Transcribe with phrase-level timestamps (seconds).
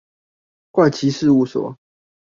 [0.71, 1.77] 怪奇事物所